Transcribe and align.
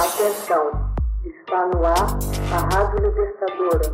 Atenção, 0.00 0.64
está 1.26 1.68
no 1.74 1.84
ar 1.84 2.18
a 2.50 2.58
Rádio 2.74 3.06
Libertadora. 3.06 3.92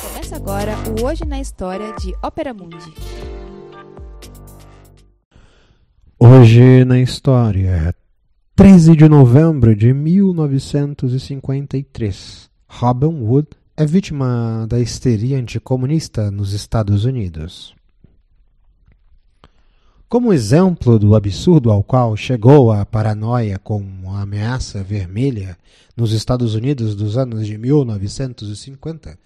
Começa 0.00 0.36
agora 0.36 0.76
o 0.88 1.02
Hoje 1.04 1.24
na 1.24 1.40
História 1.40 1.92
de 1.96 2.14
Ópera 2.22 2.54
Mundi. 2.54 2.94
Hoje 6.20 6.84
na 6.84 7.00
História, 7.00 7.92
13 8.54 8.94
de 8.94 9.08
novembro 9.08 9.74
de 9.74 9.92
1953. 9.92 12.48
Robin 12.68 13.24
Wood 13.24 13.48
é 13.76 13.84
vítima 13.84 14.68
da 14.68 14.78
histeria 14.78 15.36
anticomunista 15.36 16.30
nos 16.30 16.52
Estados 16.52 17.04
Unidos. 17.04 17.74
Como 20.12 20.28
exemplo 20.30 20.98
do 20.98 21.16
absurdo 21.16 21.70
ao 21.70 21.82
qual 21.82 22.14
chegou 22.18 22.70
a 22.70 22.84
paranoia 22.84 23.58
com 23.58 23.82
a 24.08 24.20
ameaça 24.20 24.84
vermelha 24.84 25.56
nos 25.96 26.12
Estados 26.12 26.54
Unidos 26.54 26.94
dos 26.94 27.16
anos 27.16 27.46
de 27.46 27.56
1950, 27.56 29.18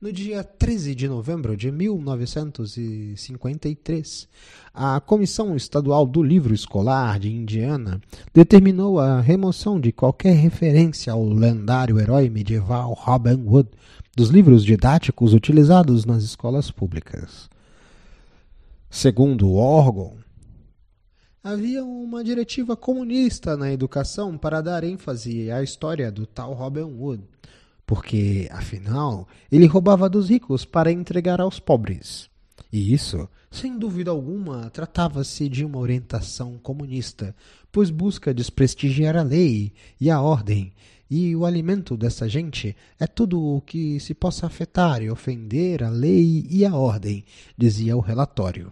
no 0.00 0.12
dia 0.12 0.44
13 0.44 0.94
de 0.94 1.08
novembro 1.08 1.56
de 1.56 1.72
1953, 1.72 4.28
a 4.72 5.00
Comissão 5.00 5.56
Estadual 5.56 6.06
do 6.06 6.22
Livro 6.22 6.54
Escolar 6.54 7.18
de 7.18 7.34
Indiana 7.34 8.00
determinou 8.32 9.00
a 9.00 9.20
remoção 9.20 9.80
de 9.80 9.90
qualquer 9.90 10.36
referência 10.36 11.12
ao 11.12 11.28
lendário 11.28 11.98
herói 11.98 12.30
medieval 12.30 12.92
Robin 12.92 13.42
Hood 13.44 13.70
dos 14.16 14.28
livros 14.28 14.64
didáticos 14.64 15.34
utilizados 15.34 16.04
nas 16.04 16.22
escolas 16.22 16.70
públicas. 16.70 17.50
Segundo 18.88 19.48
o 19.48 19.56
órgão, 19.56 20.12
havia 21.42 21.84
uma 21.84 22.22
diretiva 22.24 22.76
comunista 22.76 23.56
na 23.56 23.72
educação 23.72 24.36
para 24.36 24.60
dar 24.60 24.84
ênfase 24.84 25.50
à 25.50 25.62
história 25.62 26.10
do 26.10 26.26
tal 26.26 26.52
Robin 26.52 26.82
Hood, 26.82 27.22
porque, 27.86 28.48
afinal, 28.50 29.26
ele 29.50 29.66
roubava 29.66 30.08
dos 30.08 30.28
ricos 30.28 30.64
para 30.64 30.92
entregar 30.92 31.40
aos 31.40 31.58
pobres. 31.58 32.28
E 32.70 32.92
isso, 32.92 33.28
sem 33.50 33.78
dúvida 33.78 34.10
alguma, 34.10 34.68
tratava-se 34.70 35.48
de 35.48 35.64
uma 35.64 35.78
orientação 35.78 36.58
comunista, 36.58 37.34
pois 37.72 37.90
busca 37.90 38.34
desprestigiar 38.34 39.16
a 39.16 39.22
lei 39.22 39.72
e 39.98 40.10
a 40.10 40.20
ordem, 40.20 40.74
e 41.10 41.34
o 41.34 41.46
alimento 41.46 41.96
dessa 41.96 42.28
gente 42.28 42.76
é 43.00 43.06
tudo 43.06 43.42
o 43.42 43.62
que 43.62 43.98
se 43.98 44.12
possa 44.12 44.46
afetar 44.46 45.02
e 45.02 45.10
ofender 45.10 45.82
a 45.82 45.88
lei 45.88 46.46
e 46.50 46.66
a 46.66 46.74
ordem, 46.74 47.24
dizia 47.56 47.96
o 47.96 48.00
relatório. 48.00 48.70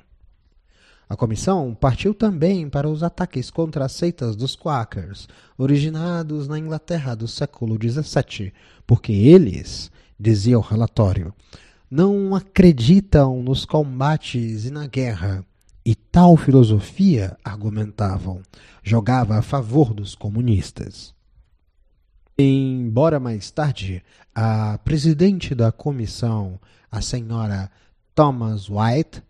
A 1.09 1.17
comissão 1.17 1.73
partiu 1.73 2.13
também 2.13 2.69
para 2.69 2.89
os 2.89 3.03
ataques 3.03 3.49
contra 3.49 3.85
as 3.85 3.93
seitas 3.93 4.35
dos 4.35 4.57
Quakers, 4.57 5.29
originados 5.57 6.49
na 6.49 6.59
Inglaterra 6.59 7.15
do 7.15 7.29
século 7.29 7.79
XVII, 7.81 8.53
porque 8.85 9.13
eles, 9.13 9.91
dizia 10.19 10.59
o 10.59 10.63
relatório, 10.63 11.33
não 11.89 12.35
acreditam 12.35 13.41
nos 13.41 13.65
combates 13.65 14.65
e 14.65 14.71
na 14.71 14.89
guerra. 14.89 15.45
E 15.85 15.95
tal 15.95 16.37
filosofia, 16.37 17.37
argumentavam, 17.45 18.43
jogava 18.83 19.37
a 19.37 19.43
favor 19.43 19.95
dos 19.95 20.17
comunistas. 20.17 21.15
Embora 22.37 23.21
mais 23.21 23.53
tarde 23.53 24.03
a 24.35 24.79
presidente 24.79 25.55
da 25.55 25.71
comissão, 25.71 26.59
a 26.91 27.01
senhora 27.01 27.71
Thomas 28.17 28.69
White, 28.69 29.23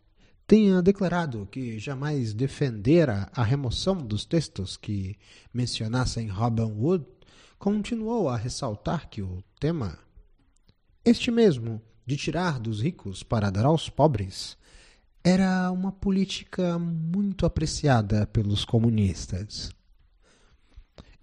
tenha 0.46 0.80
declarado 0.80 1.48
que 1.50 1.78
jamais 1.78 2.32
defendera 2.32 3.28
a 3.34 3.42
remoção 3.42 3.96
dos 3.96 4.24
textos 4.24 4.76
que 4.76 5.16
mencionassem 5.52 6.28
Robin 6.28 6.72
Hood, 6.72 7.04
continuou 7.58 8.28
a 8.28 8.36
ressaltar 8.36 9.08
que 9.08 9.22
o 9.22 9.42
tema, 9.58 9.98
este 11.04 11.30
mesmo, 11.30 11.82
de 12.06 12.16
tirar 12.16 12.60
dos 12.60 12.80
ricos 12.80 13.22
para 13.22 13.50
dar 13.50 13.64
aos 13.64 13.88
pobres, 13.88 14.56
era 15.24 15.72
uma 15.72 15.90
política 15.90 16.78
muito 16.78 17.44
apreciada 17.44 18.26
pelos 18.28 18.64
comunistas. 18.64 19.70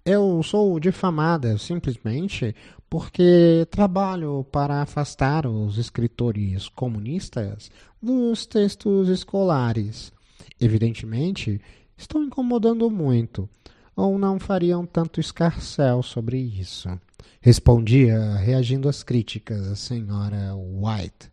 Eu 0.06 0.42
sou 0.42 0.78
difamada 0.78 1.56
simplesmente 1.56 2.54
porque 2.90 3.66
trabalho 3.70 4.44
para 4.52 4.82
afastar 4.82 5.46
os 5.46 5.78
escritores 5.78 6.68
comunistas 6.68 7.70
dos 8.02 8.44
textos 8.44 9.08
escolares. 9.08 10.12
Evidentemente, 10.60 11.58
estão 11.96 12.22
incomodando 12.22 12.90
muito, 12.90 13.48
ou 13.96 14.18
não 14.18 14.38
fariam 14.38 14.84
tanto 14.84 15.20
escarcel 15.20 16.02
sobre 16.02 16.36
isso. 16.38 16.90
Respondia, 17.40 18.34
reagindo 18.34 18.90
às 18.90 19.02
críticas, 19.02 19.66
a 19.66 19.74
senhora 19.74 20.54
White. 20.54 21.32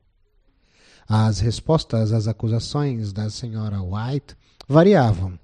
As 1.10 1.42
respostas 1.42 2.14
às 2.14 2.26
acusações 2.26 3.12
da 3.12 3.30
senhora 3.30 3.82
White 3.82 4.34
variavam. 4.66 5.38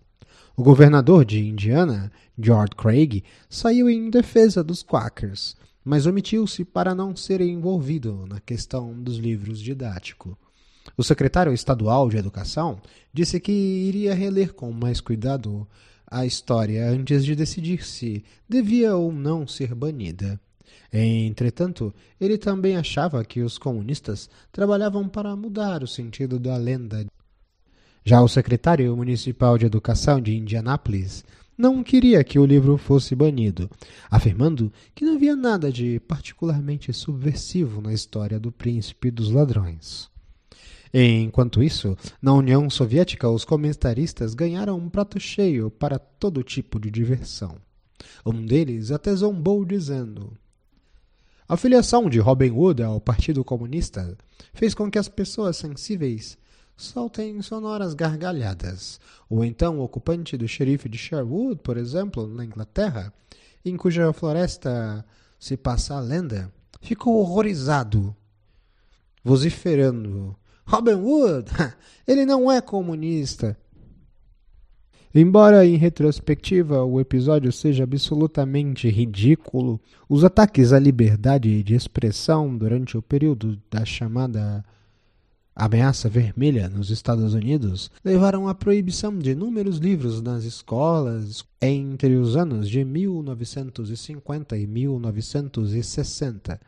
O 0.59 0.63
governador 0.63 1.23
de 1.23 1.39
Indiana, 1.39 2.11
George 2.35 2.71
Craig, 2.75 3.23
saiu 3.47 3.87
em 3.87 4.09
defesa 4.09 4.63
dos 4.63 4.81
Quakers, 4.81 5.55
mas 5.85 6.07
omitiu-se 6.07 6.65
para 6.65 6.95
não 6.95 7.15
ser 7.15 7.41
envolvido 7.41 8.25
na 8.27 8.39
questão 8.39 8.91
dos 8.91 9.17
livros 9.17 9.59
didáticos. 9.59 10.33
O 10.97 11.03
secretário 11.03 11.53
estadual 11.53 12.09
de 12.09 12.17
Educação 12.17 12.81
disse 13.13 13.39
que 13.39 13.51
iria 13.51 14.15
reler 14.15 14.51
com 14.55 14.71
mais 14.71 14.99
cuidado 14.99 15.67
a 16.09 16.25
história 16.25 16.89
antes 16.89 17.23
de 17.23 17.35
decidir 17.35 17.85
se 17.85 18.25
devia 18.49 18.95
ou 18.95 19.11
não 19.11 19.45
ser 19.45 19.75
banida. 19.75 20.41
Entretanto, 20.91 21.93
ele 22.19 22.35
também 22.35 22.77
achava 22.77 23.23
que 23.23 23.41
os 23.41 23.59
comunistas 23.59 24.27
trabalhavam 24.51 25.07
para 25.07 25.35
mudar 25.35 25.83
o 25.83 25.87
sentido 25.87 26.39
da 26.39 26.57
lenda 26.57 27.05
já 28.07 28.21
o 28.21 28.27
secretário 28.29 28.95
municipal 28.95 29.57
de 29.57 29.65
Educação 29.65 30.21
de 30.21 30.33
Indianápolis 30.33 31.25
não 31.57 31.83
queria 31.83 32.23
que 32.23 32.39
o 32.39 32.45
livro 32.45 32.77
fosse 32.77 33.13
banido, 33.13 33.69
afirmando 34.09 34.71
que 34.95 35.03
não 35.03 35.15
havia 35.15 35.35
nada 35.35 35.69
de 35.69 35.99
particularmente 35.99 36.93
subversivo 36.93 37.81
na 37.81 37.91
história 37.91 38.39
do 38.39 38.49
príncipe 38.49 39.11
dos 39.11 39.29
ladrões. 39.29 40.09
Enquanto 40.93 41.61
isso, 41.61 41.97
na 42.21 42.33
União 42.33 42.69
Soviética, 42.69 43.29
os 43.29 43.43
comentaristas 43.43 44.33
ganharam 44.33 44.77
um 44.77 44.87
prato 44.87 45.19
cheio 45.19 45.69
para 45.69 45.99
todo 45.99 46.43
tipo 46.43 46.79
de 46.79 46.89
diversão. 46.89 47.57
Um 48.25 48.45
deles 48.45 48.89
até 48.89 49.13
zombou 49.13 49.65
dizendo: 49.65 50.31
A 51.45 51.57
filiação 51.57 52.09
de 52.09 52.19
Robin 52.19 52.51
Hood 52.51 52.81
ao 52.81 53.01
Partido 53.01 53.43
Comunista 53.43 54.17
fez 54.53 54.73
com 54.73 54.89
que 54.89 54.97
as 54.97 55.09
pessoas 55.09 55.57
sensíveis 55.57 56.37
soltem 56.77 57.41
sonoras 57.41 57.95
gargalhadas. 57.95 58.99
Ou 59.27 59.43
então 59.43 59.79
o 59.79 59.83
ocupante 59.83 60.37
do 60.37 60.47
xerife 60.47 60.87
de 60.87 60.97
Sherwood, 60.97 61.59
por 61.63 61.75
exemplo, 61.75 62.27
na 62.27 62.45
Inglaterra, 62.45 63.11
em 63.65 63.75
cuja 63.75 64.13
floresta 64.13 65.03
se 65.39 65.57
passa 65.57 65.95
a 65.95 65.99
lenda, 65.99 66.53
ficou 66.79 67.15
horrorizado, 67.17 68.15
vociferando: 69.23 70.35
Robin 70.65 70.93
Hood, 70.93 71.51
ele 72.07 72.25
não 72.25 72.51
é 72.51 72.61
comunista. 72.61 73.57
Embora 75.15 75.65
em 75.65 75.77
retrospectiva 75.77 76.83
o 76.83 76.99
episódio 76.99 77.51
seja 77.51 77.85
absolutamente 77.85 78.87
ridículo, 78.87 79.81
os 80.07 80.23
ataques 80.23 80.71
à 80.71 80.77
liberdade 80.77 81.63
de 81.63 81.73
expressão 81.73 82.55
durante 82.55 82.97
o 82.97 83.01
período 83.01 83.59
da 83.71 83.83
chamada 83.83 84.63
ameaça 85.57 86.07
vermelha 86.07 86.69
nos 86.69 86.91
Estados 86.91 87.33
Unidos 87.33 87.89
levaram 88.05 88.47
à 88.47 88.53
proibição 88.53 89.17
de 89.17 89.31
inúmeros 89.31 89.79
livros 89.79 90.21
nas 90.21 90.43
escolas 90.43 91.43
entre 91.59 92.15
os 92.15 92.37
anos 92.37 92.69
de 92.69 92.85
1950 92.85 94.55
e 94.55 94.67
1960, 94.67 96.61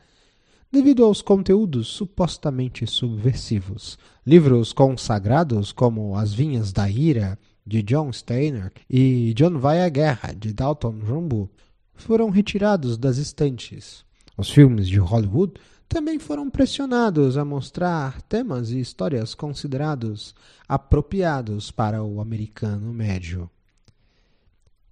devido 0.71 1.05
aos 1.05 1.21
conteúdos 1.21 1.87
supostamente 1.87 2.87
subversivos. 2.87 3.95
Livros 4.25 4.73
consagrados 4.73 5.71
como 5.71 6.15
As 6.17 6.33
Vinhas 6.33 6.73
da 6.73 6.89
Ira, 6.89 7.37
de 7.63 7.83
John 7.83 8.11
Steiner, 8.11 8.71
e 8.89 9.35
John 9.35 9.59
Vai 9.59 9.83
à 9.83 9.89
Guerra, 9.89 10.33
de 10.33 10.51
Dalton 10.51 10.97
Trumbull, 10.97 11.47
foram 11.93 12.31
retirados 12.31 12.97
das 12.97 13.17
estantes. 13.17 14.03
Os 14.35 14.49
filmes 14.49 14.87
de 14.87 14.97
Hollywood 14.97 15.53
também 15.89 16.19
foram 16.19 16.49
pressionados 16.49 17.35
a 17.35 17.43
mostrar 17.43 18.21
temas 18.21 18.69
e 18.69 18.79
histórias 18.79 19.33
considerados 19.33 20.35
apropriados 20.67 21.71
para 21.71 22.03
o 22.03 22.21
americano 22.21 22.93
médio. 22.93 23.49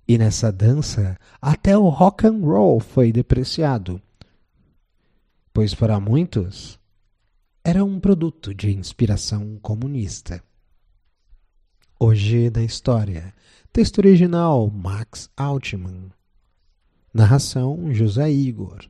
E 0.07 0.17
nessa 0.17 0.51
dança, 0.51 1.15
até 1.39 1.77
o 1.77 1.88
rock 1.88 2.25
and 2.25 2.39
roll 2.39 2.79
foi 2.79 3.11
depreciado, 3.11 4.01
pois 5.53 5.75
para 5.75 5.99
muitos 5.99 6.79
era 7.63 7.85
um 7.85 8.00
produto 8.00 8.53
de 8.53 8.71
inspiração 8.71 9.59
comunista. 9.61 10.43
Hoje 12.00 12.50
na 12.50 12.63
história, 12.63 13.33
Texto 13.71 14.00
original 14.00 14.71
Max 14.71 15.29
Altman. 15.38 16.11
Narração 17.13 17.93
José 17.93 18.31
Igor. 18.31 18.89